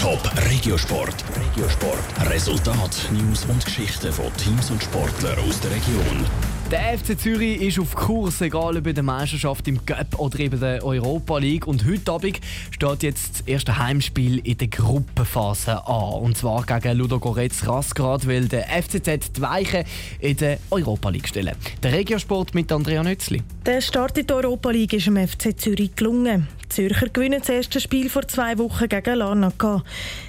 [0.00, 1.24] Top Regiosport.
[1.36, 2.30] Regiosport.
[2.30, 6.51] Resultat, News und Geschichten von Teams und Sportlern aus der Region.
[6.72, 10.58] Der FC Zürich ist auf Kurs, egal ob in der Meisterschaft im Cup oder eben
[10.58, 11.66] der Europa League.
[11.66, 12.40] Und heute Abend
[12.70, 16.14] steht jetzt das erste Heimspiel in der Gruppenphase an.
[16.14, 19.84] Und zwar gegen Ludogorets Rasgrad, weil der FCZ die Weiche
[20.18, 21.54] in der Europa League stellen.
[21.82, 23.42] Der Regiosport mit Andrea Nützli.
[23.66, 26.48] Der Start in der Europa League ist dem FC Zürich gelungen.
[26.64, 29.84] Die Zürcher gewinnen das erste Spiel vor zwei Wochen gegen Larnaca.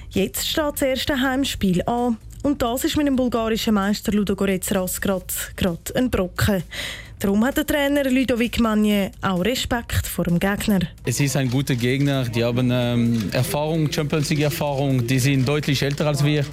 [0.10, 2.18] Jetzt steht das erste Heimspiel an.
[2.44, 6.62] Und das ist mit dem bulgarischen Meister Ludogorets Rasgrad gerade ein Brocken.
[7.18, 10.82] Darum hat der Trainer Ludovic Magne auch Respekt vor dem Gegner.
[11.06, 15.82] Es ist ein guter Gegner, die haben ähm, Erfahrung, Champions League Erfahrung, die sind deutlich
[15.82, 16.46] älter als wir.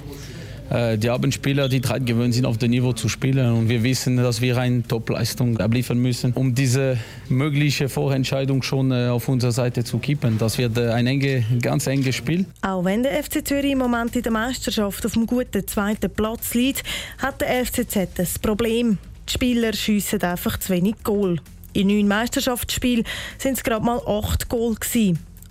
[0.71, 3.51] Äh, die haben Spieler, die dran gewöhnt sind, auf dem Niveau zu spielen.
[3.51, 9.07] Und wir wissen, dass wir eine Top-Leistung abliefern müssen, um diese mögliche Vorentscheidung schon äh,
[9.07, 10.37] auf unserer Seite zu kippen.
[10.37, 12.45] Das wird äh, ein enge, ganz enges Spiel.
[12.61, 16.53] Auch wenn der FC Zürich im Moment in der Meisterschaft auf einem guten zweiten Platz
[16.53, 16.83] liegt,
[17.17, 18.97] hat der FCZ ein Problem.
[19.27, 21.37] Die Spieler schiessen einfach zu wenig Goal.
[21.73, 23.05] In neun Meisterschaftsspielen
[23.37, 24.75] sind es gerade mal acht Goal.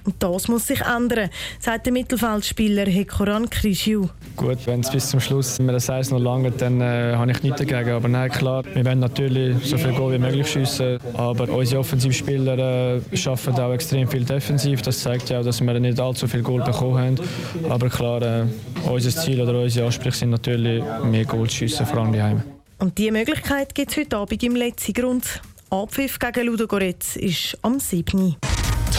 [0.05, 4.07] Und das muss sich ändern, sagt der Mittelfeldspieler Hekoran Krischiu.
[4.37, 7.43] Gut, wenn es bis zum Schluss mir das Eis noch lange, dann äh, habe ich
[7.43, 7.91] nichts dagegen.
[7.91, 10.99] Aber nein, klar, wir wollen natürlich so viel Goal wie möglich schiessen.
[11.15, 14.83] Aber unsere Offensivspieler äh, schaffen auch extrem viel defensiv.
[14.83, 17.17] Das zeigt ja auch, dass wir nicht allzu viel Goal bekommen haben.
[17.69, 18.45] Aber klar, äh,
[18.89, 22.43] unser Ziel oder unsere Ansprüche sind natürlich mehr Goal zu schiessen, vor allem daheim.
[22.79, 25.43] Und diese Möglichkeit gibt es heute Abend im letzten Grund.
[25.69, 28.37] Abpfiff gegen Ludogorets ist am 7.